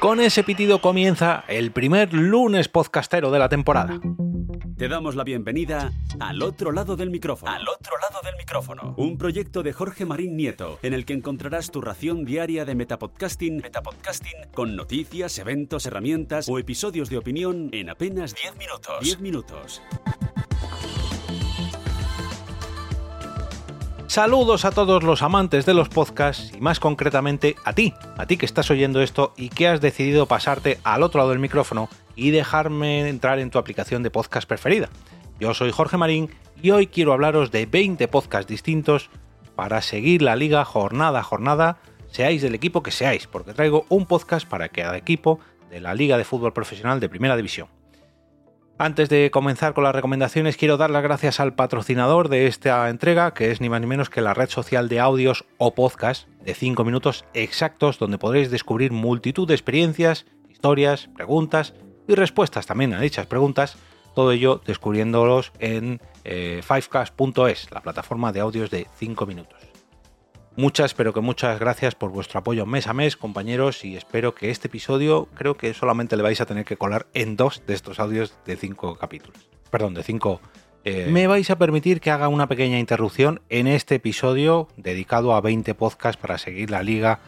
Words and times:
Con 0.00 0.20
ese 0.20 0.44
pitido 0.44 0.80
comienza 0.80 1.44
el 1.48 1.72
primer 1.72 2.12
lunes 2.12 2.68
podcastero 2.68 3.30
de 3.30 3.38
la 3.38 3.48
temporada. 3.48 3.98
Te 4.76 4.88
damos 4.88 5.16
la 5.16 5.24
bienvenida 5.24 5.90
al 6.20 6.42
otro 6.42 6.70
lado 6.70 6.96
del 6.96 7.10
micrófono. 7.10 7.50
Al 7.50 7.66
otro 7.66 7.94
lado 7.98 8.20
del 8.22 8.36
micrófono. 8.36 8.94
Un 8.98 9.16
proyecto 9.16 9.62
de 9.62 9.72
Jorge 9.72 10.04
Marín 10.04 10.36
Nieto, 10.36 10.78
en 10.82 10.92
el 10.92 11.06
que 11.06 11.14
encontrarás 11.14 11.70
tu 11.70 11.80
ración 11.80 12.26
diaria 12.26 12.66
de 12.66 12.74
metapodcasting, 12.74 13.56
Metapodcasting 13.56 14.50
con 14.54 14.76
noticias, 14.76 15.38
eventos, 15.38 15.86
herramientas 15.86 16.46
o 16.50 16.58
episodios 16.58 17.08
de 17.08 17.16
opinión 17.16 17.70
en 17.72 17.88
apenas 17.88 18.34
10 18.34 18.56
minutos. 18.56 19.00
10 19.00 19.20
minutos. 19.20 19.82
Saludos 24.08 24.64
a 24.64 24.70
todos 24.70 25.02
los 25.02 25.22
amantes 25.22 25.66
de 25.66 25.74
los 25.74 25.88
podcasts 25.88 26.52
y 26.56 26.60
más 26.60 26.78
concretamente 26.78 27.56
a 27.64 27.72
ti, 27.72 27.92
a 28.16 28.26
ti 28.26 28.36
que 28.36 28.46
estás 28.46 28.70
oyendo 28.70 29.02
esto 29.02 29.34
y 29.36 29.48
que 29.48 29.66
has 29.66 29.80
decidido 29.80 30.26
pasarte 30.26 30.78
al 30.84 31.02
otro 31.02 31.18
lado 31.18 31.30
del 31.30 31.40
micrófono 31.40 31.88
y 32.14 32.30
dejarme 32.30 33.08
entrar 33.08 33.40
en 33.40 33.50
tu 33.50 33.58
aplicación 33.58 34.04
de 34.04 34.10
podcast 34.10 34.48
preferida. 34.48 34.88
Yo 35.40 35.54
soy 35.54 35.72
Jorge 35.72 35.96
Marín 35.96 36.30
y 36.62 36.70
hoy 36.70 36.86
quiero 36.86 37.12
hablaros 37.12 37.50
de 37.50 37.66
20 37.66 38.06
podcasts 38.06 38.48
distintos 38.48 39.10
para 39.56 39.82
seguir 39.82 40.22
la 40.22 40.36
liga 40.36 40.64
jornada 40.64 41.18
a 41.18 41.24
jornada, 41.24 41.78
seáis 42.10 42.42
del 42.42 42.54
equipo 42.54 42.84
que 42.84 42.92
seáis, 42.92 43.26
porque 43.26 43.54
traigo 43.54 43.86
un 43.88 44.06
podcast 44.06 44.48
para 44.48 44.68
cada 44.68 44.96
equipo 44.96 45.40
de 45.68 45.80
la 45.80 45.94
Liga 45.94 46.16
de 46.16 46.24
Fútbol 46.24 46.52
Profesional 46.52 47.00
de 47.00 47.08
Primera 47.08 47.36
División. 47.36 47.68
Antes 48.78 49.08
de 49.08 49.30
comenzar 49.30 49.72
con 49.72 49.84
las 49.84 49.94
recomendaciones, 49.94 50.58
quiero 50.58 50.76
dar 50.76 50.90
las 50.90 51.02
gracias 51.02 51.40
al 51.40 51.54
patrocinador 51.54 52.28
de 52.28 52.46
esta 52.46 52.90
entrega, 52.90 53.32
que 53.32 53.50
es 53.50 53.62
ni 53.62 53.70
más 53.70 53.80
ni 53.80 53.86
menos 53.86 54.10
que 54.10 54.20
la 54.20 54.34
red 54.34 54.50
social 54.50 54.90
de 54.90 55.00
audios 55.00 55.46
o 55.56 55.74
podcast 55.74 56.28
de 56.44 56.52
5 56.52 56.84
minutos 56.84 57.24
exactos, 57.32 57.98
donde 57.98 58.18
podréis 58.18 58.50
descubrir 58.50 58.92
multitud 58.92 59.48
de 59.48 59.54
experiencias, 59.54 60.26
historias, 60.50 61.08
preguntas 61.16 61.72
y 62.06 62.16
respuestas 62.16 62.66
también 62.66 62.92
a 62.92 63.00
dichas 63.00 63.26
preguntas, 63.26 63.78
todo 64.14 64.30
ello 64.32 64.60
descubriéndolos 64.66 65.52
en 65.58 66.02
eh, 66.24 66.60
fivecast.es, 66.62 67.70
la 67.70 67.80
plataforma 67.80 68.30
de 68.32 68.40
audios 68.40 68.70
de 68.70 68.88
5 68.98 69.24
minutos. 69.24 69.55
Muchas, 70.56 70.94
pero 70.94 71.12
que 71.12 71.20
muchas 71.20 71.60
gracias 71.60 71.94
por 71.94 72.10
vuestro 72.10 72.40
apoyo 72.40 72.64
mes 72.64 72.86
a 72.86 72.94
mes, 72.94 73.18
compañeros, 73.18 73.84
y 73.84 73.94
espero 73.94 74.34
que 74.34 74.50
este 74.50 74.68
episodio 74.68 75.28
creo 75.34 75.58
que 75.58 75.74
solamente 75.74 76.16
le 76.16 76.22
vais 76.22 76.40
a 76.40 76.46
tener 76.46 76.64
que 76.64 76.78
colar 76.78 77.08
en 77.12 77.36
dos 77.36 77.62
de 77.66 77.74
estos 77.74 78.00
audios 78.00 78.34
de 78.46 78.56
cinco 78.56 78.96
capítulos. 78.96 79.50
Perdón, 79.70 79.92
de 79.92 80.02
cinco. 80.02 80.40
Eh, 80.84 81.08
me 81.10 81.26
vais 81.26 81.50
a 81.50 81.58
permitir 81.58 82.00
que 82.00 82.10
haga 82.10 82.28
una 82.28 82.46
pequeña 82.46 82.78
interrupción 82.78 83.42
en 83.50 83.66
este 83.66 83.96
episodio 83.96 84.68
dedicado 84.78 85.34
a 85.34 85.42
20 85.42 85.74
podcasts 85.74 86.18
para 86.20 86.38
seguir 86.38 86.70
la 86.70 86.82
liga 86.82 87.20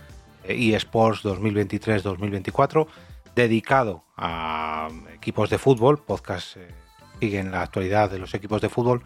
eh, 0.45 0.75
eSports 0.75 1.23
2023-2024, 1.25 2.87
dedicado 3.35 4.05
a 4.17 4.89
equipos 5.13 5.51
de 5.51 5.59
fútbol, 5.59 6.03
podcasts 6.03 6.57
eh, 6.57 6.71
siguen 7.21 7.51
la 7.51 7.61
actualidad 7.61 8.11
de 8.11 8.21
los 8.21 8.33
equipos 8.33 8.63
de 8.63 8.71
fútbol 8.71 9.03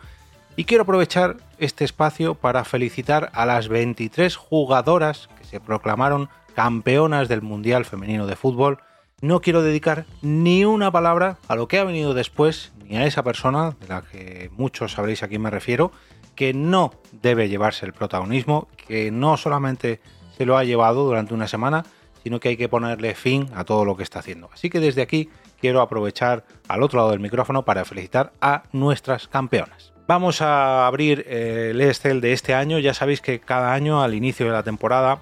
y 0.57 0.65
quiero 0.65 0.83
aprovechar 0.83 1.37
este 1.59 1.85
espacio 1.85 2.35
para 2.35 2.65
felicitar 2.65 3.31
a 3.33 3.47
las 3.47 3.69
23 3.69 4.37
jugadoras 4.37 5.29
que 5.39 5.45
se 5.45 5.61
proclamaron 5.61 6.29
campeonas 6.55 7.29
del 7.29 7.43
Mundial 7.43 7.85
Femenino 7.85 8.27
de 8.27 8.37
Fútbol. 8.37 8.79
No 9.21 9.41
quiero 9.41 9.63
dedicar 9.63 10.05
ni 10.21 10.65
una 10.65 10.91
palabra 10.91 11.39
a 11.49 11.55
lo 11.55 11.69
que 11.69 11.79
ha 11.79 11.85
venido 11.85 12.13
después, 12.13 12.73
ni 12.87 12.97
a 12.97 13.07
esa 13.07 13.23
persona, 13.23 13.77
de 13.81 13.89
la 13.89 14.03
que 14.03 14.51
muchos 14.53 14.93
sabréis 14.93 15.23
a 15.23 15.29
quién 15.29 15.43
me 15.43 15.51
refiero, 15.51 15.93
que 16.35 16.53
no 16.53 16.93
debe 17.13 17.49
llevarse 17.49 17.87
el 17.87 17.93
protagonismo, 17.93 18.69
que 18.77 19.11
no 19.11 19.37
solamente 19.37 20.01
se 20.37 20.45
lo 20.45 20.59
ha 20.59 20.65
llevado 20.65 21.05
durante 21.05 21.35
una 21.35 21.49
semana, 21.49 21.85
sino 22.23 22.41
que 22.41 22.51
hay 22.51 22.57
que 22.57 22.69
ponerle 22.69 23.15
fin 23.15 23.49
a 23.55 23.65
todo 23.65 23.85
lo 23.85 23.97
que 23.97 24.03
está 24.03 24.19
haciendo. 24.19 24.51
Así 24.53 24.71
que 24.71 24.81
desde 24.81 25.03
aquí 25.03 25.29
quiero 25.61 25.81
aprovechar 25.81 26.45
al 26.69 26.83
otro 26.83 26.99
lado 26.99 27.11
del 27.11 27.21
micrófono 27.21 27.65
para 27.65 27.85
felicitar 27.85 28.33
a 28.41 28.65
nuestras 28.73 29.29
campeonas. 29.29 29.92
Vamos 30.07 30.43
a 30.43 30.87
abrir 30.87 31.25
eh, 31.29 31.69
el 31.71 31.81
Excel 31.81 32.21
de 32.21 32.33
este 32.33 32.55
año. 32.55 32.79
Ya 32.79 32.93
sabéis 32.93 33.21
que 33.21 33.41
cada 33.41 33.73
año 33.73 34.03
al 34.03 34.15
inicio 34.15 34.47
de 34.47 34.53
la 34.53 34.63
temporada 34.63 35.21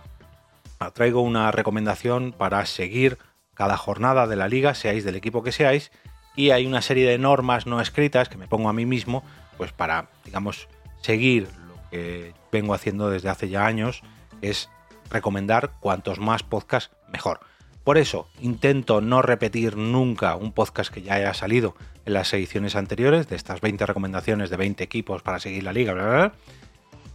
traigo 0.94 1.20
una 1.20 1.50
recomendación 1.50 2.32
para 2.32 2.64
seguir 2.64 3.18
cada 3.54 3.76
jornada 3.76 4.26
de 4.26 4.36
la 4.36 4.48
liga, 4.48 4.74
seáis 4.74 5.04
del 5.04 5.16
equipo 5.16 5.42
que 5.42 5.52
seáis, 5.52 5.92
y 6.34 6.50
hay 6.50 6.66
una 6.66 6.80
serie 6.80 7.08
de 7.08 7.18
normas 7.18 7.66
no 7.66 7.82
escritas 7.82 8.30
que 8.30 8.38
me 8.38 8.48
pongo 8.48 8.70
a 8.70 8.72
mí 8.72 8.86
mismo, 8.86 9.22
pues 9.58 9.72
para, 9.72 10.08
digamos, 10.24 10.68
seguir 11.02 11.48
lo 11.68 11.90
que 11.90 12.32
vengo 12.50 12.72
haciendo 12.72 13.10
desde 13.10 13.28
hace 13.28 13.50
ya 13.50 13.66
años, 13.66 14.02
es 14.40 14.70
recomendar 15.10 15.72
cuantos 15.80 16.18
más 16.18 16.42
podcasts 16.42 16.94
mejor. 17.12 17.40
Por 17.90 17.98
eso 17.98 18.28
intento 18.40 19.00
no 19.00 19.20
repetir 19.20 19.76
nunca 19.76 20.36
un 20.36 20.52
podcast 20.52 20.94
que 20.94 21.02
ya 21.02 21.14
haya 21.14 21.34
salido 21.34 21.74
en 22.06 22.12
las 22.12 22.32
ediciones 22.32 22.76
anteriores, 22.76 23.28
de 23.28 23.34
estas 23.34 23.60
20 23.60 23.84
recomendaciones 23.84 24.48
de 24.48 24.56
20 24.56 24.84
equipos 24.84 25.22
para 25.22 25.40
seguir 25.40 25.64
la 25.64 25.72
liga, 25.72 25.92
bla, 25.92 26.04
bla, 26.04 26.32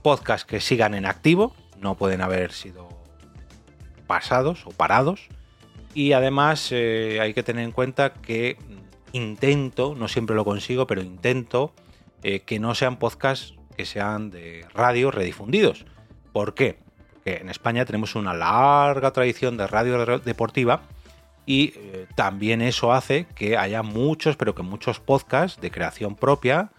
Podcasts 0.01 0.45
que 0.45 0.59
sigan 0.59 0.93
en 0.93 1.05
activo, 1.05 1.55
no 1.79 1.95
pueden 1.95 2.19
haber 2.19 2.51
sido 2.51 2.89
pasados 4.05 4.67
o 4.67 4.71
parados. 4.71 5.29
Y 5.93 6.11
además 6.11 6.67
eh, 6.73 7.19
hay 7.21 7.33
que 7.33 7.41
tener 7.41 7.63
en 7.63 7.71
cuenta 7.71 8.11
que 8.11 8.57
intento, 9.13 9.95
no 9.95 10.09
siempre 10.09 10.35
lo 10.35 10.43
consigo, 10.43 10.87
pero 10.87 11.01
intento 11.01 11.73
eh, 12.21 12.41
que 12.41 12.59
no 12.59 12.75
sean 12.75 12.99
podcasts 12.99 13.55
que 13.77 13.85
sean 13.85 14.29
de 14.29 14.65
radio 14.73 15.09
redifundidos. 15.09 15.85
¿Por 16.33 16.53
qué? 16.53 16.84
Porque 17.25 17.41
en 17.41 17.49
España 17.49 17.85
tenemos 17.85 18.13
una 18.13 18.35
larga 18.35 19.09
tradición 19.09 19.57
de 19.57 19.65
radio 19.65 20.19
deportiva 20.19 20.81
y 21.47 21.73
eh, 21.75 22.05
también 22.13 22.61
eso 22.61 22.93
hace 22.93 23.25
que 23.33 23.57
haya 23.57 23.81
muchos, 23.81 24.35
pero 24.35 24.53
que 24.53 24.61
muchos 24.61 24.99
podcasts 24.99 25.59
de 25.59 25.71
creación 25.71 26.15
propia, 26.15 26.69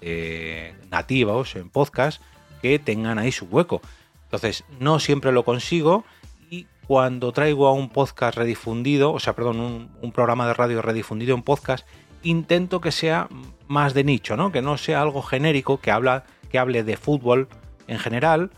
eh, 0.00 0.76
nativos 0.88 1.56
en 1.56 1.68
podcast, 1.68 2.22
que 2.62 2.78
tengan 2.78 3.18
ahí 3.18 3.32
su 3.32 3.46
hueco. 3.46 3.80
Entonces, 4.22 4.62
no 4.78 5.00
siempre 5.00 5.32
lo 5.32 5.44
consigo 5.44 6.04
y 6.48 6.68
cuando 6.86 7.32
traigo 7.32 7.66
a 7.66 7.72
un 7.72 7.88
podcast 7.88 8.38
redifundido, 8.38 9.12
o 9.12 9.18
sea, 9.18 9.34
perdón, 9.34 9.58
un, 9.58 9.90
un, 10.00 10.12
programa 10.12 10.46
de 10.46 10.54
radio 10.54 10.80
redifundido 10.80 11.34
en 11.34 11.42
podcast, 11.42 11.84
intento 12.22 12.80
que 12.80 12.92
sea 12.92 13.26
más 13.66 13.94
de 13.94 14.04
nicho, 14.04 14.36
¿no? 14.36 14.52
Que 14.52 14.62
no 14.62 14.78
sea 14.78 15.02
algo 15.02 15.22
genérico, 15.22 15.80
que, 15.80 15.90
habla, 15.90 16.24
que 16.50 16.60
hable 16.60 16.84
de 16.84 16.96
fútbol 16.96 17.48
en 17.88 17.98
general, 17.98 18.52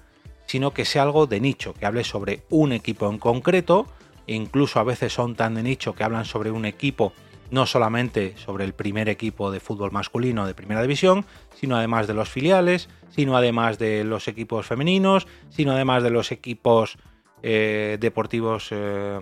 sino 0.50 0.72
que 0.72 0.84
sea 0.84 1.04
algo 1.04 1.28
de 1.28 1.38
nicho, 1.38 1.74
que 1.74 1.86
hable 1.86 2.02
sobre 2.02 2.42
un 2.50 2.72
equipo 2.72 3.08
en 3.08 3.18
concreto, 3.18 3.86
incluso 4.26 4.80
a 4.80 4.82
veces 4.82 5.12
son 5.12 5.36
tan 5.36 5.54
de 5.54 5.62
nicho 5.62 5.94
que 5.94 6.02
hablan 6.02 6.24
sobre 6.24 6.50
un 6.50 6.64
equipo, 6.64 7.12
no 7.52 7.66
solamente 7.66 8.34
sobre 8.36 8.64
el 8.64 8.72
primer 8.72 9.08
equipo 9.08 9.52
de 9.52 9.60
fútbol 9.60 9.92
masculino 9.92 10.48
de 10.48 10.54
primera 10.54 10.82
división, 10.82 11.24
sino 11.54 11.76
además 11.76 12.08
de 12.08 12.14
los 12.14 12.28
filiales, 12.28 12.88
sino 13.10 13.36
además 13.36 13.78
de 13.78 14.02
los 14.02 14.26
equipos 14.26 14.66
femeninos, 14.66 15.28
sino 15.50 15.70
además 15.70 16.02
de 16.02 16.10
los 16.10 16.32
equipos 16.32 16.98
eh, 17.44 17.96
deportivos 18.00 18.70
eh, 18.72 19.20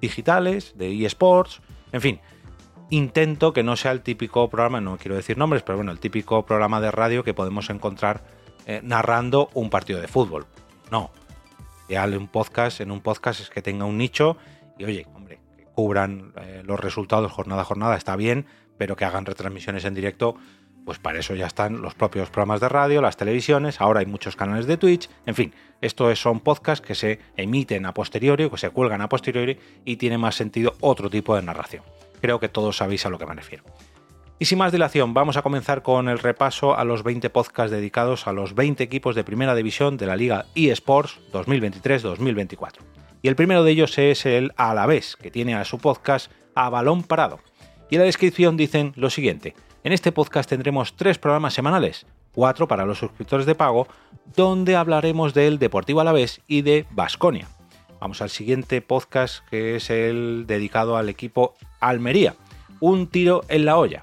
digitales, 0.00 0.72
de 0.78 1.04
eSports, 1.04 1.60
en 1.92 2.00
fin. 2.00 2.20
Intento 2.88 3.52
que 3.52 3.62
no 3.62 3.76
sea 3.76 3.92
el 3.92 4.00
típico 4.00 4.48
programa, 4.48 4.80
no 4.80 4.96
quiero 4.96 5.14
decir 5.14 5.36
nombres, 5.36 5.62
pero 5.62 5.76
bueno, 5.76 5.92
el 5.92 5.98
típico 5.98 6.46
programa 6.46 6.80
de 6.80 6.90
radio 6.90 7.22
que 7.22 7.34
podemos 7.34 7.68
encontrar 7.68 8.33
eh, 8.66 8.80
narrando 8.82 9.50
un 9.54 9.70
partido 9.70 10.00
de 10.00 10.08
fútbol. 10.08 10.46
No, 10.90 11.10
ideal 11.88 12.16
un 12.16 12.28
podcast, 12.28 12.80
en 12.80 12.90
un 12.90 13.00
podcast 13.00 13.40
es 13.40 13.50
que 13.50 13.62
tenga 13.62 13.84
un 13.84 13.98
nicho 13.98 14.36
y 14.78 14.84
oye, 14.84 15.06
hombre, 15.14 15.40
que 15.56 15.64
cubran 15.64 16.32
eh, 16.36 16.62
los 16.64 16.80
resultados 16.80 17.30
jornada 17.32 17.62
a 17.62 17.64
jornada 17.64 17.96
está 17.96 18.16
bien, 18.16 18.46
pero 18.76 18.96
que 18.96 19.04
hagan 19.04 19.26
retransmisiones 19.26 19.84
en 19.84 19.94
directo, 19.94 20.36
pues 20.84 20.98
para 20.98 21.18
eso 21.18 21.34
ya 21.34 21.46
están 21.46 21.80
los 21.80 21.94
propios 21.94 22.30
programas 22.30 22.60
de 22.60 22.68
radio, 22.68 23.00
las 23.00 23.16
televisiones, 23.16 23.80
ahora 23.80 24.00
hay 24.00 24.06
muchos 24.06 24.36
canales 24.36 24.66
de 24.66 24.76
Twitch, 24.76 25.08
en 25.26 25.34
fin, 25.34 25.54
estos 25.80 26.18
son 26.18 26.40
podcasts 26.40 26.86
que 26.86 26.94
se 26.94 27.20
emiten 27.36 27.86
a 27.86 27.94
posteriori 27.94 28.50
que 28.50 28.58
se 28.58 28.70
cuelgan 28.70 29.00
a 29.00 29.08
posteriori 29.08 29.58
y 29.84 29.96
tiene 29.96 30.18
más 30.18 30.34
sentido 30.34 30.74
otro 30.80 31.08
tipo 31.08 31.36
de 31.36 31.42
narración. 31.42 31.82
Creo 32.20 32.40
que 32.40 32.48
todos 32.48 32.76
sabéis 32.76 33.06
a 33.06 33.10
lo 33.10 33.18
que 33.18 33.26
me 33.26 33.34
refiero. 33.34 33.64
Y 34.36 34.46
sin 34.46 34.58
más 34.58 34.72
dilación, 34.72 35.14
vamos 35.14 35.36
a 35.36 35.42
comenzar 35.42 35.82
con 35.82 36.08
el 36.08 36.18
repaso 36.18 36.76
a 36.76 36.84
los 36.84 37.04
20 37.04 37.30
podcasts 37.30 37.70
dedicados 37.70 38.26
a 38.26 38.32
los 38.32 38.56
20 38.56 38.82
equipos 38.82 39.14
de 39.14 39.22
primera 39.22 39.54
división 39.54 39.96
de 39.96 40.06
la 40.06 40.16
Liga 40.16 40.46
eSports 40.56 41.20
2023-2024. 41.32 42.78
Y 43.22 43.28
el 43.28 43.36
primero 43.36 43.62
de 43.62 43.70
ellos 43.70 43.96
es 43.96 44.26
el 44.26 44.52
Alavés, 44.56 45.14
que 45.16 45.30
tiene 45.30 45.54
a 45.54 45.64
su 45.64 45.78
podcast 45.78 46.32
A 46.56 46.68
Balón 46.68 47.04
Parado. 47.04 47.38
Y 47.88 47.94
en 47.94 48.00
la 48.00 48.06
descripción 48.06 48.56
dicen 48.56 48.92
lo 48.96 49.08
siguiente: 49.08 49.54
En 49.84 49.92
este 49.92 50.10
podcast 50.10 50.50
tendremos 50.50 50.96
tres 50.96 51.16
programas 51.16 51.54
semanales, 51.54 52.04
cuatro 52.34 52.66
para 52.66 52.84
los 52.84 52.98
suscriptores 52.98 53.46
de 53.46 53.54
pago, 53.54 53.86
donde 54.34 54.74
hablaremos 54.74 55.32
del 55.32 55.60
Deportivo 55.60 56.00
Alavés 56.00 56.40
y 56.48 56.62
de 56.62 56.86
Basconia. 56.90 57.46
Vamos 58.00 58.20
al 58.20 58.30
siguiente 58.30 58.82
podcast 58.82 59.48
que 59.48 59.76
es 59.76 59.90
el 59.90 60.44
dedicado 60.48 60.96
al 60.96 61.08
equipo 61.08 61.54
Almería, 61.78 62.34
Un 62.80 63.06
tiro 63.06 63.42
en 63.48 63.64
la 63.64 63.76
olla 63.78 64.02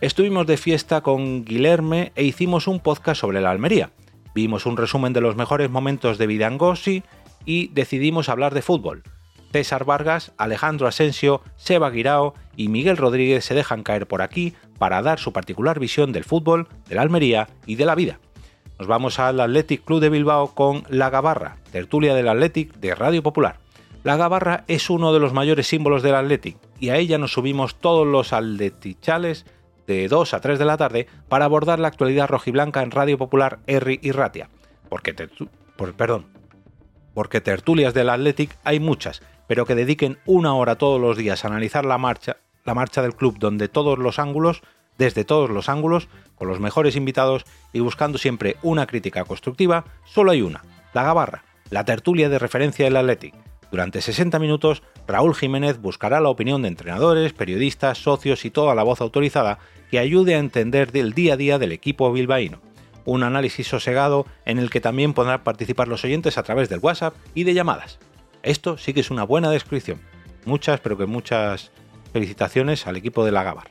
Estuvimos 0.00 0.46
de 0.46 0.56
fiesta 0.56 1.00
con 1.00 1.44
Guilherme 1.44 2.12
e 2.14 2.22
hicimos 2.22 2.68
un 2.68 2.78
podcast 2.78 3.20
sobre 3.20 3.40
la 3.40 3.50
Almería. 3.50 3.90
Vimos 4.32 4.64
un 4.64 4.76
resumen 4.76 5.12
de 5.12 5.20
los 5.20 5.34
mejores 5.34 5.70
momentos 5.70 6.18
de 6.18 6.28
Vidangosi 6.28 7.02
y 7.44 7.66
decidimos 7.68 8.28
hablar 8.28 8.54
de 8.54 8.62
fútbol. 8.62 9.02
César 9.50 9.84
Vargas, 9.84 10.32
Alejandro 10.38 10.86
Asensio, 10.86 11.42
Seba 11.56 11.90
Guirao 11.90 12.34
y 12.56 12.68
Miguel 12.68 12.96
Rodríguez 12.96 13.44
se 13.44 13.56
dejan 13.56 13.82
caer 13.82 14.06
por 14.06 14.22
aquí 14.22 14.54
para 14.78 15.02
dar 15.02 15.18
su 15.18 15.32
particular 15.32 15.80
visión 15.80 16.12
del 16.12 16.22
fútbol, 16.22 16.68
de 16.88 16.94
la 16.94 17.02
Almería 17.02 17.48
y 17.66 17.74
de 17.74 17.86
la 17.86 17.96
vida. 17.96 18.20
Nos 18.78 18.86
vamos 18.86 19.18
al 19.18 19.40
Athletic 19.40 19.84
Club 19.84 19.98
de 19.98 20.10
Bilbao 20.10 20.54
con 20.54 20.84
La 20.88 21.10
Gabarra, 21.10 21.56
tertulia 21.72 22.14
del 22.14 22.28
Athletic 22.28 22.72
de 22.74 22.94
Radio 22.94 23.24
Popular. 23.24 23.58
La 24.04 24.16
Gabarra 24.16 24.62
es 24.68 24.90
uno 24.90 25.12
de 25.12 25.18
los 25.18 25.32
mayores 25.32 25.66
símbolos 25.66 26.04
del 26.04 26.14
Athletic 26.14 26.56
y 26.78 26.90
a 26.90 26.98
ella 26.98 27.18
nos 27.18 27.32
subimos 27.32 27.80
todos 27.80 28.06
los 28.06 28.32
atletichales 28.32 29.44
de 29.88 30.06
2 30.06 30.34
a 30.34 30.40
3 30.40 30.58
de 30.58 30.64
la 30.66 30.76
tarde 30.76 31.08
para 31.28 31.46
abordar 31.46 31.80
la 31.80 31.88
actualidad 31.88 32.28
rojiblanca 32.28 32.82
en 32.82 32.92
Radio 32.92 33.18
Popular 33.18 33.58
R 33.66 33.98
y 34.00 34.12
Ratia. 34.12 34.50
Porque, 34.88 35.14
por, 35.76 35.94
perdón, 35.94 36.26
porque 37.14 37.40
tertulias 37.40 37.94
del 37.94 38.10
Athletic 38.10 38.56
hay 38.64 38.78
muchas, 38.78 39.22
pero 39.48 39.64
que 39.66 39.74
dediquen 39.74 40.18
una 40.26 40.54
hora 40.54 40.76
todos 40.76 41.00
los 41.00 41.16
días 41.16 41.44
a 41.44 41.48
analizar 41.48 41.84
la 41.86 41.98
marcha, 41.98 42.36
la 42.64 42.74
marcha 42.74 43.02
del 43.02 43.16
club 43.16 43.38
donde 43.38 43.68
todos 43.68 43.98
los 43.98 44.18
ángulos, 44.18 44.62
desde 44.98 45.24
todos 45.24 45.48
los 45.48 45.70
ángulos, 45.70 46.08
con 46.34 46.48
los 46.48 46.60
mejores 46.60 46.94
invitados 46.94 47.44
y 47.72 47.80
buscando 47.80 48.18
siempre 48.18 48.56
una 48.62 48.86
crítica 48.86 49.24
constructiva, 49.24 49.84
solo 50.04 50.32
hay 50.32 50.42
una, 50.42 50.62
la 50.92 51.02
Gabarra, 51.02 51.44
la 51.70 51.84
tertulia 51.84 52.28
de 52.28 52.38
referencia 52.38 52.84
del 52.84 52.96
Athletic. 52.96 53.34
Durante 53.70 54.02
60 54.02 54.38
minutos, 54.38 54.82
Raúl 55.08 55.34
Jiménez 55.34 55.80
buscará 55.80 56.20
la 56.20 56.28
opinión 56.28 56.60
de 56.60 56.68
entrenadores, 56.68 57.32
periodistas, 57.32 57.96
socios 57.96 58.44
y 58.44 58.50
toda 58.50 58.74
la 58.74 58.82
voz 58.82 59.00
autorizada 59.00 59.58
que 59.90 59.98
ayude 59.98 60.34
a 60.34 60.38
entender 60.38 60.92
del 60.92 61.14
día 61.14 61.32
a 61.32 61.36
día 61.38 61.58
del 61.58 61.72
equipo 61.72 62.12
bilbaíno. 62.12 62.60
Un 63.06 63.22
análisis 63.22 63.66
sosegado 63.66 64.26
en 64.44 64.58
el 64.58 64.68
que 64.68 64.82
también 64.82 65.14
podrán 65.14 65.42
participar 65.42 65.88
los 65.88 66.04
oyentes 66.04 66.36
a 66.36 66.42
través 66.42 66.68
del 66.68 66.80
WhatsApp 66.80 67.14
y 67.34 67.44
de 67.44 67.54
llamadas. 67.54 67.98
Esto 68.42 68.76
sí 68.76 68.92
que 68.92 69.00
es 69.00 69.10
una 69.10 69.24
buena 69.24 69.50
descripción. 69.50 69.98
Muchas, 70.44 70.80
pero 70.80 70.98
que 70.98 71.06
muchas 71.06 71.72
felicitaciones 72.12 72.86
al 72.86 72.96
equipo 72.96 73.24
de 73.24 73.32
la. 73.32 73.64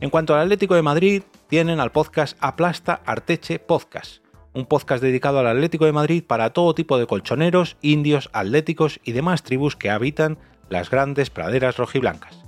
En 0.00 0.10
cuanto 0.10 0.34
al 0.34 0.42
Atlético 0.42 0.74
de 0.74 0.82
Madrid, 0.82 1.22
tienen 1.48 1.80
al 1.80 1.90
podcast 1.90 2.36
Aplasta 2.40 3.00
Arteche 3.06 3.58
Podcast, 3.58 4.22
un 4.52 4.66
podcast 4.66 5.02
dedicado 5.02 5.38
al 5.38 5.46
Atlético 5.46 5.86
de 5.86 5.92
Madrid 5.92 6.22
para 6.22 6.50
todo 6.50 6.74
tipo 6.74 6.98
de 6.98 7.06
colchoneros, 7.06 7.78
indios, 7.80 8.28
atléticos 8.34 9.00
y 9.04 9.12
demás 9.12 9.42
tribus 9.42 9.74
que 9.74 9.88
habitan 9.88 10.36
las 10.68 10.90
grandes 10.90 11.30
praderas 11.30 11.76
rojiblancas. 11.76 12.42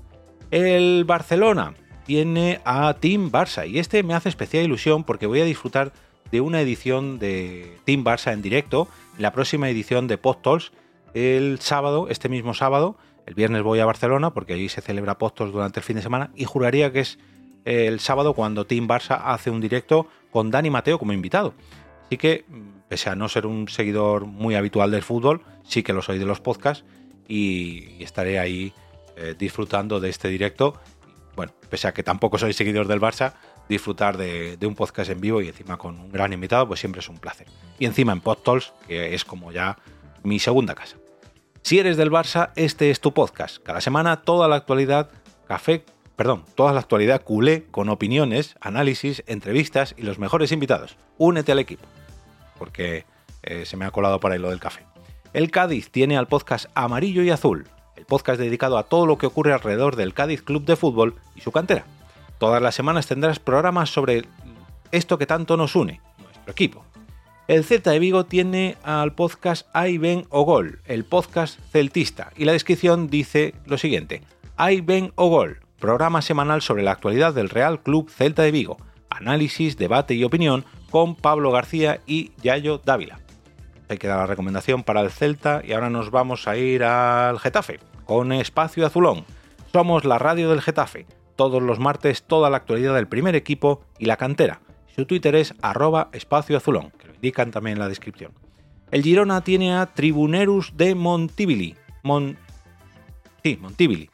El 0.50 1.04
Barcelona 1.04 1.74
tiene 2.06 2.60
a 2.64 2.94
Team 2.94 3.30
Barça 3.30 3.68
y 3.68 3.78
este 3.78 4.02
me 4.02 4.14
hace 4.14 4.28
especial 4.28 4.64
ilusión 4.64 5.04
porque 5.04 5.26
voy 5.26 5.40
a 5.40 5.44
disfrutar 5.44 5.92
de 6.30 6.40
una 6.40 6.60
edición 6.60 7.18
de 7.18 7.78
Team 7.84 8.04
Barça 8.04 8.32
en 8.32 8.42
directo, 8.42 8.88
la 9.18 9.32
próxima 9.32 9.68
edición 9.68 10.06
de 10.08 10.18
Postols 10.18 10.72
el 11.14 11.58
sábado, 11.60 12.08
este 12.08 12.28
mismo 12.28 12.54
sábado. 12.54 12.96
El 13.26 13.34
viernes 13.34 13.62
voy 13.62 13.80
a 13.80 13.86
Barcelona 13.86 14.30
porque 14.30 14.54
allí 14.54 14.68
se 14.68 14.80
celebra 14.80 15.18
Postols 15.18 15.52
durante 15.52 15.80
el 15.80 15.84
fin 15.84 15.96
de 15.96 16.02
semana 16.02 16.30
y 16.34 16.44
juraría 16.44 16.92
que 16.92 17.00
es 17.00 17.18
el 17.64 18.00
sábado 18.00 18.32
cuando 18.34 18.66
Team 18.66 18.88
Barça 18.88 19.20
hace 19.24 19.50
un 19.50 19.60
directo 19.60 20.06
con 20.30 20.50
Dani 20.50 20.70
Mateo 20.70 20.98
como 20.98 21.12
invitado. 21.12 21.54
Así 22.06 22.16
que, 22.16 22.46
pese 22.88 23.10
a 23.10 23.14
no 23.14 23.28
ser 23.28 23.44
un 23.44 23.68
seguidor 23.68 24.24
muy 24.24 24.54
habitual 24.54 24.90
del 24.90 25.02
fútbol, 25.02 25.42
sí 25.62 25.82
que 25.82 25.92
lo 25.92 26.00
soy 26.00 26.18
de 26.18 26.24
los 26.24 26.40
podcasts 26.40 26.84
y, 27.28 28.02
estaré 28.02 28.38
ahí 28.38 28.72
eh, 29.16 29.34
disfrutando 29.38 30.00
de 30.00 30.08
este 30.08 30.28
directo 30.28 30.80
bueno, 31.38 31.52
pese 31.70 31.86
a 31.86 31.94
que 31.94 32.02
tampoco 32.02 32.36
soy 32.36 32.52
seguidor 32.52 32.88
del 32.88 33.00
Barça, 33.00 33.34
disfrutar 33.68 34.16
de, 34.16 34.58
un 34.66 34.74
podcast 34.74 35.08
en 35.08 35.20
vivo 35.20 35.40
y 35.40 35.46
encima 35.46 35.76
con 35.78 35.96
un 35.96 36.10
gran 36.10 36.32
invitado, 36.32 36.66
pues 36.66 36.80
siempre 36.80 36.98
es 36.98 37.08
un 37.08 37.18
placer. 37.18 37.46
Y 37.78 37.86
encima 37.86 38.12
en 38.12 38.20
Podtols, 38.20 38.72
que 38.88 39.14
es 39.14 39.24
como 39.24 39.52
ya 39.52 39.78
mi 40.24 40.40
segunda 40.40 40.74
casa. 40.74 40.96
Si 41.62 41.78
eres 41.78 41.96
del 41.96 42.10
Barça, 42.10 42.50
este 42.56 42.90
es 42.90 42.98
tu 42.98 43.14
podcast. 43.14 43.62
Cada 43.62 43.80
semana 43.80 44.22
toda 44.22 44.48
la 44.48 44.56
actualidad, 44.56 45.10
café, 45.46 45.84
perdón, 46.16 46.44
toda 46.56 46.72
la 46.72 46.80
actualidad 46.80 47.22
culé 47.22 47.66
con 47.70 47.88
opiniones, 47.88 48.56
análisis, 48.60 49.22
entrevistas 49.28 49.94
y 49.96 50.02
los 50.02 50.18
mejores 50.18 50.50
invitados. 50.50 50.96
Únete 51.18 51.52
al 51.52 51.60
equipo, 51.60 51.86
porque 52.58 53.06
eh, 53.44 53.64
se 53.64 53.76
me 53.76 53.84
ha 53.84 53.92
colado 53.92 54.18
para 54.18 54.34
ahí 54.34 54.40
lo 54.40 54.50
del 54.50 54.58
café. 54.58 54.84
El 55.38 55.52
Cádiz 55.52 55.92
tiene 55.92 56.18
al 56.18 56.26
podcast 56.26 56.66
Amarillo 56.74 57.22
y 57.22 57.30
Azul, 57.30 57.68
el 57.94 58.04
podcast 58.06 58.40
dedicado 58.40 58.76
a 58.76 58.82
todo 58.82 59.06
lo 59.06 59.18
que 59.18 59.26
ocurre 59.26 59.52
alrededor 59.52 59.94
del 59.94 60.12
Cádiz 60.12 60.42
Club 60.42 60.64
de 60.64 60.74
Fútbol 60.74 61.14
y 61.36 61.42
su 61.42 61.52
cantera. 61.52 61.84
Todas 62.40 62.60
las 62.60 62.74
semanas 62.74 63.06
tendrás 63.06 63.38
programas 63.38 63.88
sobre 63.88 64.24
esto 64.90 65.16
que 65.16 65.26
tanto 65.26 65.56
nos 65.56 65.76
une, 65.76 66.00
nuestro 66.18 66.50
equipo. 66.50 66.84
El 67.46 67.62
Celta 67.62 67.92
de 67.92 68.00
Vigo 68.00 68.26
tiene 68.26 68.78
al 68.82 69.14
podcast 69.14 69.68
Ay 69.72 69.96
Ven 69.96 70.26
o 70.30 70.42
Gol, 70.42 70.80
el 70.86 71.04
podcast 71.04 71.60
celtista, 71.70 72.32
y 72.36 72.44
la 72.44 72.50
descripción 72.50 73.06
dice 73.06 73.54
lo 73.64 73.78
siguiente: 73.78 74.22
Ay 74.56 74.80
Ven 74.80 75.12
o 75.14 75.28
Gol, 75.28 75.60
programa 75.78 76.20
semanal 76.20 76.62
sobre 76.62 76.82
la 76.82 76.90
actualidad 76.90 77.32
del 77.32 77.48
Real 77.48 77.80
Club 77.80 78.10
Celta 78.10 78.42
de 78.42 78.50
Vigo, 78.50 78.76
análisis, 79.08 79.76
debate 79.76 80.14
y 80.14 80.24
opinión 80.24 80.64
con 80.90 81.14
Pablo 81.14 81.52
García 81.52 82.00
y 82.08 82.32
Yayo 82.42 82.78
Dávila. 82.84 83.20
Hay 83.88 83.98
que 83.98 84.08
dar 84.08 84.18
la 84.18 84.26
recomendación 84.26 84.82
para 84.82 85.00
el 85.00 85.10
Celta 85.10 85.62
y 85.64 85.72
ahora 85.72 85.88
nos 85.88 86.10
vamos 86.10 86.46
a 86.46 86.56
ir 86.56 86.84
al 86.84 87.38
Getafe 87.38 87.80
con 88.04 88.32
Espacio 88.32 88.86
Azulón. 88.86 89.24
Somos 89.72 90.04
la 90.04 90.18
radio 90.18 90.50
del 90.50 90.60
Getafe. 90.60 91.06
Todos 91.36 91.62
los 91.62 91.78
martes 91.78 92.22
toda 92.22 92.50
la 92.50 92.58
actualidad 92.58 92.94
del 92.94 93.08
primer 93.08 93.34
equipo 93.34 93.82
y 93.98 94.06
la 94.06 94.16
cantera. 94.16 94.60
Su 94.94 95.06
Twitter 95.06 95.36
es 95.36 95.54
arroba 95.62 96.08
espacio 96.12 96.56
azulón, 96.56 96.90
que 96.98 97.06
lo 97.06 97.14
indican 97.14 97.50
también 97.50 97.74
en 97.74 97.78
la 97.78 97.88
descripción. 97.88 98.32
El 98.90 99.02
Girona 99.02 99.42
tiene 99.42 99.74
a 99.74 99.86
Tribunerus 99.86 100.76
de 100.76 100.94
Montibili. 100.94 101.76
Mon... 102.02 102.36
Sí, 103.44 103.58
Montibili. 103.60 104.10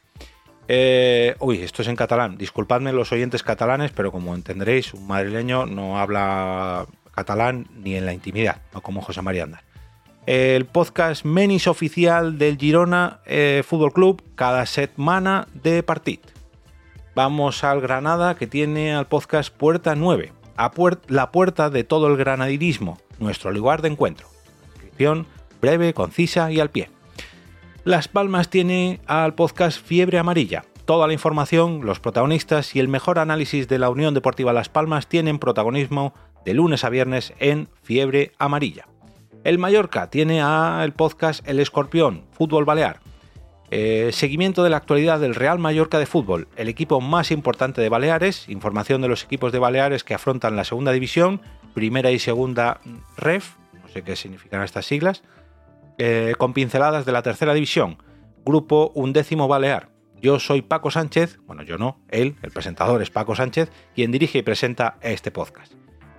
Eh, 0.67 1.35
uy, 1.39 1.59
esto 1.61 1.81
es 1.81 1.87
en 1.87 1.95
catalán. 1.95 2.37
Disculpadme 2.37 2.93
los 2.93 3.11
oyentes 3.11 3.43
catalanes, 3.43 3.91
pero 3.91 4.11
como 4.11 4.35
entenderéis, 4.35 4.93
un 4.93 5.07
madrileño 5.07 5.65
no 5.65 5.99
habla 5.99 6.85
catalán 7.15 7.67
ni 7.73 7.95
en 7.95 8.05
la 8.05 8.13
intimidad, 8.13 8.61
no 8.73 8.81
como 8.81 9.01
José 9.01 9.21
María 9.21 9.43
Andar. 9.43 9.63
El 10.25 10.65
podcast 10.65 11.23
menis 11.23 11.67
oficial 11.67 12.37
del 12.37 12.57
Girona 12.57 13.19
eh, 13.25 13.63
Fútbol 13.65 13.93
Club 13.93 14.23
cada 14.35 14.65
semana 14.65 15.47
de 15.53 15.83
partit. 15.83 16.21
Vamos 17.15 17.63
al 17.63 17.79
Granada 17.79 18.35
que 18.35 18.47
tiene 18.47 18.93
al 18.93 19.07
podcast 19.07 19.55
Puerta 19.55 19.95
9, 19.95 20.33
a 20.57 20.71
la 21.07 21.31
puerta 21.31 21.69
de 21.69 21.83
todo 21.83 22.07
el 22.07 22.17
granadirismo, 22.17 22.97
nuestro 23.19 23.51
lugar 23.51 23.81
de 23.81 23.89
encuentro. 23.89 24.27
Descripción 24.73 25.27
breve, 25.61 25.93
concisa 25.93 26.51
y 26.51 26.59
al 26.59 26.69
pie. 26.69 26.89
Las 27.83 28.07
Palmas 28.07 28.49
tiene 28.49 28.99
al 29.05 29.35
podcast 29.35 29.79
Fiebre 29.79 30.17
Amarilla, 30.17 30.65
Toda 30.85 31.07
la 31.07 31.13
información, 31.13 31.81
los 31.83 31.99
protagonistas 31.99 32.75
y 32.75 32.79
el 32.79 32.87
mejor 32.87 33.17
análisis 33.17 33.67
de 33.67 33.79
la 33.79 33.89
Unión 33.89 34.13
Deportiva 34.13 34.53
Las 34.53 34.69
Palmas 34.69 35.07
tienen 35.07 35.39
protagonismo 35.39 36.13
de 36.45 36.53
lunes 36.53 36.83
a 36.83 36.89
viernes 36.89 37.33
en 37.39 37.67
Fiebre 37.83 38.31
Amarilla. 38.37 38.87
El 39.43 39.57
Mallorca 39.57 40.09
tiene 40.09 40.41
a 40.41 40.81
el 40.83 40.93
podcast 40.93 41.47
El 41.47 41.59
Escorpión, 41.59 42.23
Fútbol 42.31 42.65
Balear. 42.65 42.99
Eh, 43.71 44.11
seguimiento 44.13 44.63
de 44.63 44.69
la 44.69 44.77
actualidad 44.77 45.19
del 45.19 45.35
Real 45.35 45.59
Mallorca 45.59 45.99
de 45.99 46.05
fútbol, 46.05 46.47
el 46.55 46.69
equipo 46.69 47.01
más 47.01 47.31
importante 47.31 47.81
de 47.81 47.89
Baleares, 47.89 48.47
información 48.47 49.01
de 49.01 49.07
los 49.07 49.23
equipos 49.23 49.51
de 49.51 49.59
Baleares 49.59 50.03
que 50.03 50.13
afrontan 50.13 50.55
la 50.55 50.63
segunda 50.63 50.91
división, 50.91 51.41
primera 51.73 52.11
y 52.11 52.19
segunda 52.19 52.79
REF, 53.17 53.55
no 53.81 53.89
sé 53.89 54.03
qué 54.03 54.15
significan 54.15 54.61
estas 54.61 54.85
siglas, 54.85 55.23
eh, 55.97 56.35
con 56.37 56.53
pinceladas 56.53 57.05
de 57.05 57.11
la 57.11 57.23
tercera 57.23 57.55
división, 57.55 57.97
grupo 58.45 58.91
undécimo 58.93 59.47
Balear, 59.47 59.89
yo 60.21 60.39
soy 60.39 60.61
Paco 60.61 60.91
Sánchez, 60.91 61.39
bueno, 61.45 61.63
yo 61.63 61.77
no, 61.77 61.99
él, 62.09 62.35
el 62.41 62.51
presentador 62.51 63.01
es 63.01 63.09
Paco 63.09 63.35
Sánchez, 63.35 63.71
quien 63.93 64.11
dirige 64.11 64.39
y 64.39 64.43
presenta 64.43 64.97
este 65.01 65.31
podcast. 65.31 65.73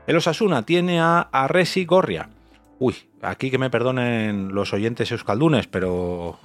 El 0.07 0.17
Osasuna 0.17 0.63
tiene 0.63 1.01
a 1.01 1.21
Arresi 1.21 1.85
Gorria. 1.85 2.31
Uy, 2.79 2.95
aquí 3.23 3.51
que 3.51 3.59
me 3.59 3.71
perdonen 3.71 4.55
los 4.55 4.73
oyentes 4.73 5.11
euskaldunes, 5.11 5.67
pero 5.67 6.39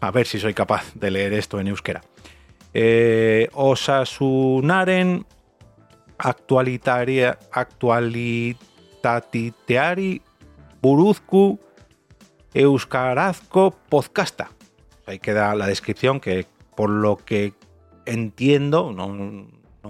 a 0.00 0.10
ver 0.10 0.26
si 0.26 0.40
soy 0.40 0.54
capaz 0.54 0.92
de 0.94 1.10
leer 1.10 1.32
esto 1.32 1.60
en 1.60 1.68
euskera. 1.68 2.02
Eh, 2.72 3.48
Osasunaren 3.52 5.26
actualitaria, 6.18 7.38
actualitatiteari 7.50 10.22
buruzku 10.82 11.60
euskarazko 12.54 13.76
podcasta 13.88 14.50
ahí 15.10 15.18
queda 15.18 15.54
la 15.54 15.66
descripción 15.66 16.20
que 16.20 16.46
por 16.76 16.90
lo 16.90 17.16
que 17.16 17.52
entiendo, 18.06 18.92
no, 18.92 19.46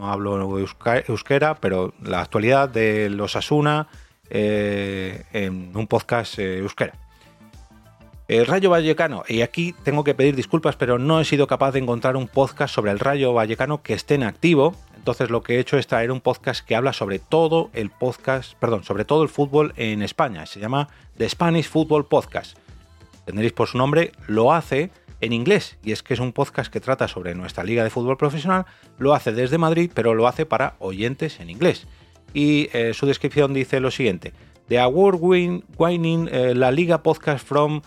hablo 0.08 0.58
euskera, 0.58 1.54
pero 1.56 1.92
la 2.02 2.20
actualidad 2.20 2.68
de 2.68 3.10
los 3.10 3.36
Asuna 3.36 3.88
eh, 4.28 5.24
en 5.32 5.76
un 5.76 5.86
podcast 5.86 6.38
eh, 6.38 6.58
euskera. 6.58 6.94
El 8.28 8.46
Rayo 8.46 8.70
Vallecano, 8.70 9.24
y 9.26 9.40
aquí 9.42 9.74
tengo 9.82 10.04
que 10.04 10.14
pedir 10.14 10.36
disculpas, 10.36 10.76
pero 10.76 10.98
no 10.98 11.20
he 11.20 11.24
sido 11.24 11.48
capaz 11.48 11.72
de 11.72 11.80
encontrar 11.80 12.16
un 12.16 12.28
podcast 12.28 12.72
sobre 12.72 12.92
el 12.92 13.00
Rayo 13.00 13.32
Vallecano 13.32 13.82
que 13.82 13.92
esté 13.92 14.14
en 14.14 14.22
activo. 14.22 14.76
Entonces 14.96 15.30
lo 15.30 15.42
que 15.42 15.56
he 15.56 15.58
hecho 15.58 15.78
es 15.78 15.88
traer 15.88 16.12
un 16.12 16.20
podcast 16.20 16.64
que 16.64 16.76
habla 16.76 16.92
sobre 16.92 17.18
todo 17.18 17.70
el 17.72 17.90
podcast, 17.90 18.54
perdón, 18.54 18.84
sobre 18.84 19.04
todo 19.04 19.24
el 19.24 19.28
fútbol 19.28 19.72
en 19.76 20.02
España. 20.02 20.46
Se 20.46 20.60
llama 20.60 20.88
The 21.18 21.28
Spanish 21.28 21.68
Football 21.68 22.06
Podcast 22.06 22.56
tendréis 23.30 23.52
por 23.52 23.68
su 23.68 23.78
nombre, 23.78 24.12
lo 24.26 24.52
hace 24.52 24.90
en 25.20 25.32
inglés. 25.32 25.78
Y 25.82 25.92
es 25.92 26.02
que 26.02 26.14
es 26.14 26.20
un 26.20 26.32
podcast 26.32 26.72
que 26.72 26.80
trata 26.80 27.08
sobre 27.08 27.34
nuestra 27.34 27.64
liga 27.64 27.84
de 27.84 27.90
fútbol 27.90 28.16
profesional. 28.16 28.66
Lo 28.98 29.14
hace 29.14 29.32
desde 29.32 29.58
Madrid, 29.58 29.90
pero 29.94 30.14
lo 30.14 30.26
hace 30.26 30.46
para 30.46 30.76
oyentes 30.78 31.40
en 31.40 31.50
inglés. 31.50 31.86
Y 32.32 32.68
eh, 32.72 32.94
su 32.94 33.06
descripción 33.06 33.54
dice 33.54 33.80
lo 33.80 33.90
siguiente. 33.90 34.32
The 34.68 34.78
award-winning 34.78 36.28
eh, 36.30 36.54
La 36.54 36.70
Liga 36.70 37.02
podcast 37.02 37.44
from 37.44 37.82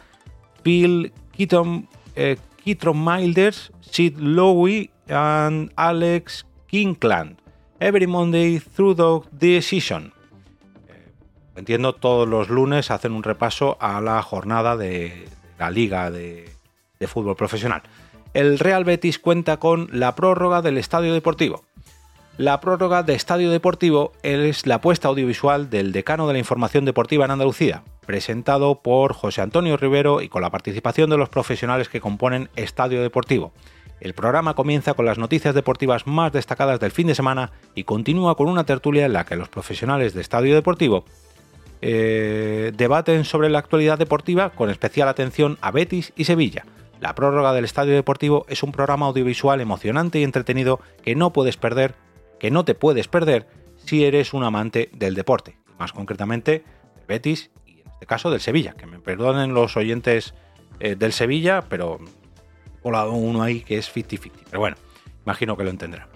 Bill 0.63 1.13
Keaton, 1.32 1.88
eh, 2.16 2.38
Milders, 2.94 3.72
Sid 3.80 4.18
Lowy 4.18 4.90
and 5.10 5.72
Alex 5.75 6.46
Kingland. 6.68 7.38
Every 7.80 8.08
Monday 8.08 8.60
through 8.60 8.96
the 8.96 9.30
decision. 9.32 10.13
entiendo, 11.56 11.94
todos 11.94 12.28
los 12.28 12.50
lunes 12.50 12.92
hacen 12.92 13.13
un 13.13 13.24
repaso 13.24 13.78
a 13.80 14.02
la 14.02 14.22
jornada 14.22 14.75
de 14.75 15.25
la 15.60 15.70
liga 15.70 16.10
de 16.10 16.52
de 17.03 17.07
fútbol 17.07 17.36
profesional. 17.36 17.83
El 18.33 18.60
Real 18.60 18.86
Betis 18.86 19.19
cuenta 19.19 19.57
con 19.57 19.89
la 19.91 20.15
prórroga 20.15 20.62
del 20.62 20.77
estadio 20.77 21.13
deportivo. 21.13 21.63
La 22.38 22.60
prórroga 22.62 23.03
de 23.03 23.13
Estadio 23.13 23.51
Deportivo 23.51 24.12
es 24.24 24.65
la 24.65 24.75
apuesta 24.75 25.07
audiovisual 25.07 25.69
del 25.69 25.91
decano 25.91 26.25
de 26.25 26.33
la 26.33 26.39
información 26.39 26.83
deportiva 26.83 27.25
en 27.25 27.31
Andalucía, 27.31 27.83
presentado 28.07 28.81
por 28.81 29.13
José 29.13 29.41
Antonio 29.41 29.77
Rivero 29.77 30.19
y 30.19 30.29
con 30.29 30.41
la 30.41 30.50
participación 30.50 31.12
de 31.12 31.17
los 31.17 31.29
profesionales 31.29 31.89
que 31.89 32.01
componen 32.01 32.50
Estadio 32.55 33.03
Deportivo. 33.03 33.53
El 34.00 34.15
programa 34.15 34.55
comienza 34.55 34.95
con 34.95 35.05
las 35.05 35.19
noticias 35.19 35.53
deportivas 35.53 36.07
más 36.07 36.31
destacadas 36.31 36.79
del 36.79 36.89
fin 36.89 37.05
de 37.05 37.13
semana 37.13 37.51
y 37.75 37.83
continúa 37.83 38.36
con 38.36 38.48
una 38.48 38.63
tertulia 38.63 39.05
en 39.05 39.13
la 39.13 39.25
que 39.25 39.36
los 39.36 39.50
profesionales 39.50 40.15
de 40.15 40.22
Estadio 40.22 40.55
Deportivo 40.55 41.05
eh, 41.83 42.72
debaten 42.75 43.25
sobre 43.25 43.51
la 43.51 43.60
actualidad 43.60 44.00
deportiva 44.00 44.50
con 44.50 44.72
especial 44.72 45.07
atención 45.07 45.60
a 45.62 45.69
Betis 45.69 46.13
y 46.15 46.24
Sevilla 46.24 46.65
la 47.00 47.15
prórroga 47.15 47.53
del 47.53 47.65
Estadio 47.65 47.93
Deportivo 47.93 48.45
es 48.47 48.63
un 48.63 48.71
programa 48.71 49.07
audiovisual 49.07 49.62
emocionante 49.62 50.19
y 50.19 50.23
entretenido 50.23 50.79
que 51.03 51.15
no 51.15 51.33
puedes 51.33 51.57
perder, 51.57 51.95
que 52.39 52.51
no 52.51 52.65
te 52.65 52.75
puedes 52.75 53.07
perder 53.07 53.47
si 53.85 54.05
eres 54.05 54.33
un 54.33 54.43
amante 54.43 54.89
del 54.93 55.15
deporte, 55.15 55.57
más 55.77 55.91
concretamente 55.91 56.63
del 56.95 57.05
Betis 57.07 57.51
y 57.65 57.81
en 57.81 57.88
este 57.88 58.05
caso 58.05 58.31
del 58.31 58.39
Sevilla. 58.39 58.73
Que 58.73 58.85
me 58.85 59.00
perdonen 59.00 59.53
los 59.53 59.75
oyentes 59.75 60.33
eh, 60.79 60.95
del 60.95 61.13
Sevilla, 61.13 61.63
pero 61.67 62.00
colado 62.81 63.12
uno 63.12 63.43
ahí 63.43 63.62
que 63.62 63.77
es 63.77 63.93
50-50. 63.93 64.31
Pero 64.50 64.59
bueno, 64.59 64.77
imagino 65.25 65.57
que 65.57 65.63
lo 65.63 65.69
entenderán. 65.69 66.07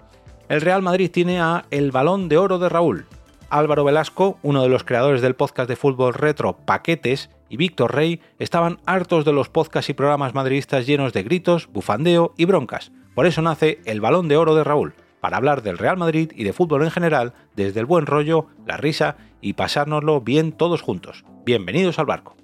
El 0.48 0.60
Real 0.62 0.82
Madrid 0.82 1.10
tiene 1.10 1.40
a 1.40 1.66
El 1.70 1.90
Balón 1.92 2.28
de 2.28 2.38
Oro 2.38 2.58
de 2.58 2.68
Raúl. 2.68 3.06
Álvaro 3.50 3.84
Velasco, 3.84 4.38
uno 4.42 4.62
de 4.62 4.68
los 4.68 4.84
creadores 4.84 5.20
del 5.22 5.34
podcast 5.34 5.68
de 5.68 5.76
fútbol 5.76 6.14
retro 6.14 6.56
Paquetes, 6.56 7.30
y 7.48 7.56
Víctor 7.56 7.94
Rey 7.94 8.20
estaban 8.38 8.78
hartos 8.86 9.24
de 9.24 9.32
los 9.32 9.48
podcasts 9.48 9.90
y 9.90 9.94
programas 9.94 10.34
madridistas 10.34 10.86
llenos 10.86 11.12
de 11.12 11.22
gritos, 11.22 11.68
bufandeo 11.72 12.34
y 12.36 12.44
broncas. 12.44 12.92
Por 13.14 13.26
eso 13.26 13.42
nace 13.42 13.80
El 13.84 14.00
Balón 14.00 14.28
de 14.28 14.36
Oro 14.36 14.54
de 14.54 14.64
Raúl, 14.64 14.94
para 15.20 15.36
hablar 15.36 15.62
del 15.62 15.78
Real 15.78 15.96
Madrid 15.96 16.32
y 16.34 16.44
de 16.44 16.52
fútbol 16.52 16.84
en 16.84 16.90
general, 16.90 17.34
desde 17.56 17.80
el 17.80 17.86
buen 17.86 18.06
rollo, 18.06 18.46
la 18.66 18.76
risa 18.76 19.16
y 19.40 19.54
pasárnoslo 19.54 20.20
bien 20.20 20.52
todos 20.52 20.82
juntos. 20.82 21.24
Bienvenidos 21.44 21.98
al 21.98 22.06
barco. 22.06 22.36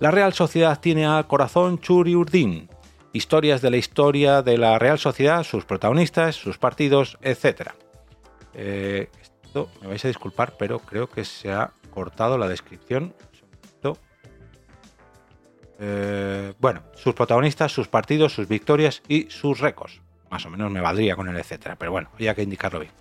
La 0.00 0.10
Real 0.10 0.32
Sociedad 0.32 0.80
tiene 0.80 1.06
a 1.06 1.22
Corazón 1.24 1.78
Churi 1.78 2.14
Urdín, 2.14 2.70
historias 3.12 3.60
de 3.60 3.70
la 3.70 3.76
historia 3.76 4.42
de 4.42 4.56
la 4.56 4.78
Real 4.78 4.98
Sociedad, 4.98 5.44
sus 5.44 5.64
protagonistas, 5.64 6.36
sus 6.36 6.58
partidos, 6.58 7.18
etc. 7.22 7.72
Eh, 8.54 9.10
esto 9.20 9.68
me 9.82 9.88
vais 9.88 10.04
a 10.04 10.08
disculpar, 10.08 10.54
pero 10.58 10.78
creo 10.78 11.08
que 11.08 11.24
se 11.24 11.52
ha 11.52 11.72
cortado 11.90 12.38
la 12.38 12.48
descripción 12.48 13.14
eh, 15.82 16.52
bueno, 16.60 16.82
sus 16.94 17.14
protagonistas, 17.14 17.72
sus 17.72 17.88
partidos, 17.88 18.34
sus 18.34 18.46
victorias 18.46 19.02
y 19.08 19.30
sus 19.30 19.60
récords. 19.60 20.00
Más 20.30 20.44
o 20.44 20.50
menos 20.50 20.70
me 20.70 20.80
valdría 20.80 21.16
con 21.16 21.28
el 21.28 21.36
etcétera, 21.36 21.76
pero 21.76 21.90
bueno, 21.90 22.10
había 22.14 22.34
que 22.34 22.42
indicarlo 22.42 22.80
bien. 22.80 22.92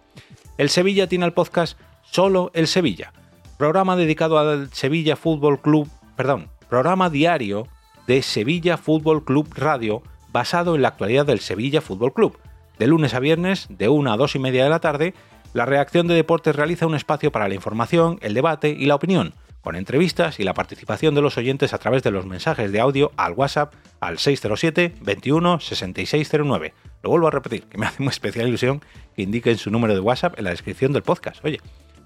El 0.58 0.70
Sevilla 0.70 1.08
tiene 1.08 1.26
el 1.26 1.34
podcast 1.34 1.78
Solo 2.04 2.52
el 2.54 2.68
Sevilla, 2.68 3.12
programa 3.58 3.96
dedicado 3.96 4.40
al 4.40 4.72
Sevilla 4.72 5.16
Fútbol 5.16 5.62
Club, 5.62 5.90
perdón, 6.16 6.48
programa 6.70 7.10
diario 7.10 7.68
de 8.08 8.22
Sevilla 8.22 8.78
Fútbol 8.78 9.24
Club 9.26 9.54
Radio 9.56 10.02
basado 10.32 10.76
en 10.76 10.82
la 10.82 10.88
actualidad 10.88 11.26
del 11.26 11.40
Sevilla 11.42 11.82
Fútbol 11.82 12.14
Club. 12.14 12.38
De 12.80 12.88
lunes 12.88 13.14
a 13.14 13.20
viernes, 13.20 13.68
de 13.70 13.90
1 13.90 14.12
a 14.12 14.18
2 14.18 14.36
y 14.36 14.40
media 14.40 14.64
de 14.64 14.70
la 14.70 14.80
tarde, 14.80 15.14
la 15.54 15.66
reacción 15.66 16.08
de 16.08 16.16
deportes 16.16 16.56
realiza 16.56 16.88
un 16.88 16.96
espacio 16.96 17.32
para 17.32 17.48
la 17.48 17.56
información, 17.56 18.20
el 18.22 18.34
debate 18.34 18.70
y 18.70 18.86
la 18.86 18.96
opinión 18.96 19.34
con 19.62 19.76
entrevistas 19.76 20.40
y 20.40 20.44
la 20.44 20.54
participación 20.54 21.16
de 21.16 21.22
los 21.22 21.38
oyentes 21.38 21.74
a 21.74 21.78
través 21.78 22.04
de 22.04 22.12
los 22.12 22.26
mensajes 22.26 22.72
de 22.72 22.80
audio 22.80 23.12
al 23.18 23.34
WhatsApp 23.34 23.74
al 24.00 24.18
607 24.18 24.96
21 25.02 25.60
6609. 25.60 26.74
Lo 27.04 27.10
vuelvo 27.10 27.28
a 27.28 27.32
repetir, 27.32 27.64
que 27.64 27.78
me 27.78 27.86
hace 27.86 28.02
muy 28.02 28.12
especial 28.12 28.48
ilusión 28.48 28.82
que 29.16 29.24
indiquen 29.24 29.58
su 29.58 29.72
número 29.72 29.94
de 29.94 30.00
WhatsApp 30.00 30.38
en 30.38 30.46
la 30.46 30.52
descripción 30.52 30.94
del 30.94 31.04
podcast. 31.04 31.44
Oye, 31.44 31.60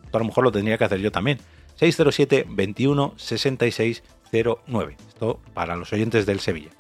esto 0.04 0.18
a 0.18 0.20
lo 0.20 0.26
mejor 0.26 0.44
lo 0.44 0.52
tendría 0.52 0.78
que 0.78 0.86
hacer 0.86 1.00
yo 1.00 1.12
también. 1.12 1.40
607 1.76 2.46
21 2.50 3.14
6609. 3.18 4.98
Esto 5.08 5.40
para 5.54 5.76
los 5.76 5.92
oyentes 5.94 6.26
del 6.26 6.40
Sevilla. 6.40 6.72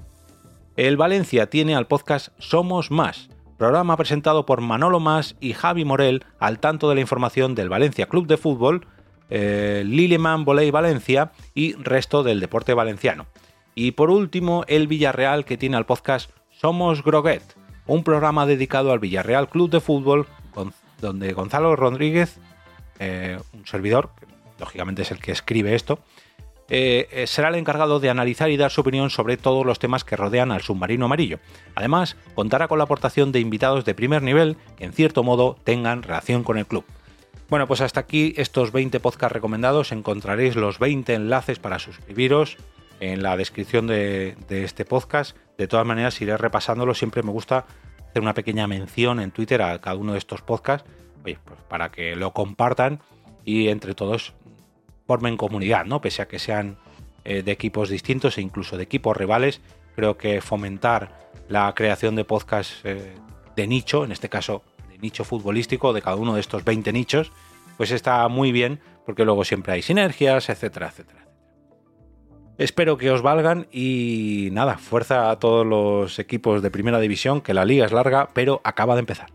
El 0.75 0.97
Valencia 0.97 1.51
tiene 1.51 1.75
al 1.75 1.85
podcast 1.85 2.29
Somos 2.39 2.89
Más, 2.89 3.29
programa 3.57 3.95
presentado 3.95 4.45
por 4.45 4.61
Manolo 4.61 4.99
Más 4.99 5.35
y 5.39 5.53
Javi 5.53 5.85
Morel 5.85 6.25
al 6.39 6.59
tanto 6.59 6.89
de 6.89 6.95
la 6.95 7.01
información 7.01 7.53
del 7.53 7.69
Valencia 7.69 8.07
Club 8.07 8.25
de 8.25 8.37
Fútbol 8.37 8.87
eh, 9.35 9.83
Lilleman 9.83 10.45
Voley 10.45 10.69
Valencia 10.69 11.31
y 11.55 11.73
resto 11.73 12.21
del 12.21 12.39
deporte 12.39 12.75
valenciano. 12.75 13.25
Y 13.73 13.93
por 13.93 14.11
último, 14.11 14.63
el 14.67 14.87
Villarreal 14.87 15.43
que 15.43 15.57
tiene 15.57 15.75
al 15.75 15.87
podcast 15.87 16.29
Somos 16.51 17.03
Groguet, 17.03 17.41
un 17.87 18.03
programa 18.03 18.45
dedicado 18.45 18.91
al 18.91 18.99
Villarreal 18.99 19.49
Club 19.49 19.71
de 19.71 19.79
Fútbol, 19.79 20.27
donde 21.01 21.33
Gonzalo 21.33 21.75
Rodríguez, 21.75 22.37
eh, 22.99 23.39
un 23.53 23.65
servidor, 23.65 24.11
que 24.19 24.27
lógicamente 24.59 25.01
es 25.01 25.09
el 25.09 25.17
que 25.17 25.31
escribe 25.31 25.73
esto, 25.73 25.97
eh, 26.69 27.09
eh, 27.11 27.25
será 27.25 27.49
el 27.49 27.55
encargado 27.55 27.99
de 27.99 28.11
analizar 28.11 28.51
y 28.51 28.57
dar 28.57 28.69
su 28.69 28.81
opinión 28.81 29.09
sobre 29.09 29.37
todos 29.37 29.65
los 29.65 29.79
temas 29.79 30.03
que 30.03 30.15
rodean 30.15 30.51
al 30.51 30.61
submarino 30.61 31.05
amarillo. 31.05 31.39
Además, 31.73 32.17
contará 32.35 32.67
con 32.67 32.77
la 32.77 32.83
aportación 32.83 33.31
de 33.31 33.39
invitados 33.39 33.83
de 33.83 33.95
primer 33.95 34.21
nivel 34.21 34.57
que 34.77 34.85
en 34.85 34.93
cierto 34.93 35.23
modo 35.23 35.57
tengan 35.63 36.03
relación 36.03 36.43
con 36.43 36.59
el 36.59 36.67
club. 36.67 36.85
Bueno, 37.49 37.67
pues 37.67 37.81
hasta 37.81 37.99
aquí 37.99 38.33
estos 38.37 38.71
20 38.71 38.99
podcasts 38.99 39.33
recomendados. 39.33 39.91
Encontraréis 39.91 40.55
los 40.55 40.79
20 40.79 41.13
enlaces 41.13 41.59
para 41.59 41.79
suscribiros 41.79 42.57
en 42.99 43.21
la 43.21 43.37
descripción 43.37 43.87
de, 43.87 44.35
este 44.49 44.85
podcast. 44.85 45.35
De 45.57 45.67
todas 45.67 45.85
maneras, 45.85 46.19
iré 46.21 46.37
repasándolo. 46.37 46.93
Siempre 46.93 47.21
me 47.21 47.31
gusta 47.31 47.65
hacer 48.09 48.21
una 48.21 48.33
pequeña 48.33 48.65
mención 48.67 49.19
en 49.19 49.31
Twitter 49.31 49.61
a 49.61 49.79
cada 49.79 49.97
uno 49.97 50.13
de 50.13 50.19
estos 50.19 50.41
podcasts, 50.41 50.89
pues 51.21 51.37
para 51.67 51.91
que 51.91 52.15
lo 52.15 52.31
compartan 52.33 53.01
y 53.45 53.67
entre 53.67 53.93
todos 53.93 54.33
formen 55.05 55.37
comunidad, 55.37 55.85
¿no? 55.85 56.01
Pese 56.01 56.21
a 56.21 56.27
que 56.27 56.39
sean 56.39 56.77
eh, 57.25 57.43
de 57.43 57.51
equipos 57.51 57.89
distintos 57.89 58.37
e 58.37 58.41
incluso 58.41 58.77
de 58.77 58.83
equipos 58.83 59.15
rivales, 59.15 59.61
creo 59.95 60.17
que 60.17 60.41
fomentar 60.41 61.29
la 61.49 61.73
creación 61.75 62.15
de 62.15 62.25
podcasts 62.25 62.81
eh, 62.83 63.13
de 63.55 63.67
nicho, 63.67 64.05
en 64.05 64.11
este 64.11 64.29
caso 64.29 64.63
nicho 65.03 65.23
futbolístico 65.23 65.93
de 65.93 66.01
cada 66.01 66.15
uno 66.15 66.33
de 66.33 66.39
estos 66.39 66.63
20 66.63 66.91
nichos, 66.91 67.31
pues 67.77 67.91
está 67.91 68.27
muy 68.29 68.51
bien 68.51 68.79
porque 69.05 69.25
luego 69.25 69.43
siempre 69.43 69.73
hay 69.73 69.83
sinergias, 69.83 70.49
etcétera, 70.49 70.87
etcétera. 70.87 71.27
Espero 72.57 72.97
que 72.97 73.11
os 73.11 73.21
valgan 73.21 73.67
y 73.71 74.49
nada, 74.51 74.77
fuerza 74.77 75.29
a 75.29 75.39
todos 75.39 75.65
los 75.65 76.19
equipos 76.19 76.61
de 76.61 76.71
primera 76.71 76.99
división, 76.99 77.41
que 77.41 77.53
la 77.53 77.65
liga 77.65 77.85
es 77.85 77.91
larga, 77.91 78.29
pero 78.33 78.61
acaba 78.63 78.93
de 78.95 78.99
empezar. 79.01 79.27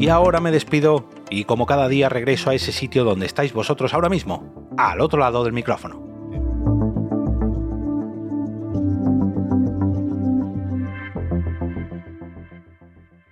Y 0.00 0.08
ahora 0.08 0.40
me 0.40 0.50
despido 0.50 1.08
y 1.28 1.44
como 1.44 1.66
cada 1.66 1.88
día 1.88 2.08
regreso 2.08 2.50
a 2.50 2.54
ese 2.54 2.72
sitio 2.72 3.04
donde 3.04 3.26
estáis 3.26 3.52
vosotros 3.52 3.92
ahora 3.92 4.08
mismo, 4.08 4.70
al 4.78 5.00
otro 5.00 5.18
lado 5.18 5.44
del 5.44 5.52
micrófono. 5.52 6.07